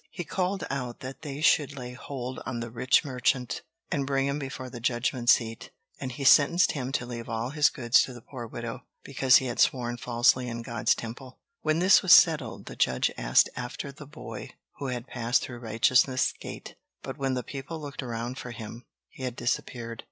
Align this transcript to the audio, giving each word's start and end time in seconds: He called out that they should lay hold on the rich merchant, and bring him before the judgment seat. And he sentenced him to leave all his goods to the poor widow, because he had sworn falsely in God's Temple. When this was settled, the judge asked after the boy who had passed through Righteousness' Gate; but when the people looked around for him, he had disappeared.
He 0.09 0.23
called 0.23 0.63
out 0.71 1.01
that 1.01 1.21
they 1.21 1.41
should 1.41 1.77
lay 1.77 1.93
hold 1.93 2.39
on 2.43 2.59
the 2.59 2.71
rich 2.71 3.05
merchant, 3.05 3.61
and 3.91 4.07
bring 4.07 4.25
him 4.25 4.39
before 4.39 4.67
the 4.67 4.79
judgment 4.79 5.29
seat. 5.29 5.69
And 5.99 6.11
he 6.11 6.23
sentenced 6.23 6.71
him 6.71 6.91
to 6.93 7.05
leave 7.05 7.29
all 7.29 7.51
his 7.51 7.69
goods 7.69 8.01
to 8.01 8.13
the 8.13 8.23
poor 8.23 8.47
widow, 8.47 8.81
because 9.03 9.35
he 9.35 9.45
had 9.45 9.59
sworn 9.59 9.97
falsely 9.97 10.47
in 10.49 10.63
God's 10.63 10.95
Temple. 10.95 11.37
When 11.61 11.77
this 11.77 12.01
was 12.01 12.13
settled, 12.13 12.65
the 12.65 12.75
judge 12.75 13.11
asked 13.15 13.47
after 13.55 13.91
the 13.91 14.07
boy 14.07 14.49
who 14.79 14.87
had 14.87 15.05
passed 15.05 15.43
through 15.43 15.59
Righteousness' 15.59 16.31
Gate; 16.39 16.73
but 17.03 17.19
when 17.19 17.35
the 17.35 17.43
people 17.43 17.79
looked 17.79 18.01
around 18.01 18.39
for 18.39 18.49
him, 18.49 18.85
he 19.07 19.21
had 19.21 19.35
disappeared. 19.35 19.99